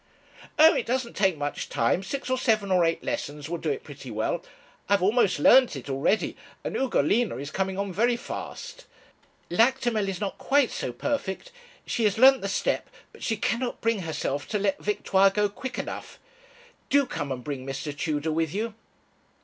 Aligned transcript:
'Oh, 0.57 0.73
it 0.73 0.87
doesn't 0.87 1.15
take 1.15 1.37
much 1.37 1.69
time 1.69 2.01
six 2.01 2.27
or 2.31 2.37
seven 2.39 2.71
or 2.71 2.83
eight 2.83 3.03
lessons 3.03 3.47
will 3.47 3.59
do 3.59 3.69
it 3.69 3.83
pretty 3.83 4.09
well. 4.09 4.43
I 4.89 4.93
have 4.93 5.03
almost 5.03 5.37
learnt 5.37 5.75
it 5.75 5.91
already, 5.91 6.35
and 6.63 6.75
Ugolina 6.75 7.37
is 7.39 7.51
coming 7.51 7.77
on 7.77 7.93
very 7.93 8.17
fast. 8.17 8.87
Lactimel 9.51 10.07
is 10.09 10.19
not 10.19 10.39
quite 10.39 10.71
so 10.71 10.91
perfect. 10.91 11.51
She 11.85 12.03
has 12.05 12.17
learnt 12.17 12.41
the 12.41 12.49
step, 12.49 12.89
but 13.11 13.21
she 13.21 13.37
cannot 13.37 13.79
bring 13.79 13.99
herself 13.99 14.47
to 14.47 14.57
let 14.57 14.79
Victoire 14.83 15.29
go 15.29 15.47
quick 15.47 15.77
enough. 15.77 16.17
Do 16.89 17.05
come, 17.05 17.31
and 17.31 17.43
bring 17.43 17.63
Mr. 17.63 17.95
Tudor 17.95 18.31
with 18.31 18.55
you.' 18.55 18.73